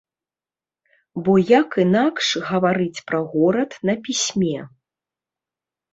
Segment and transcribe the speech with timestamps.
[1.27, 4.57] Бо як інакш гаварыць пра горад на пісьме?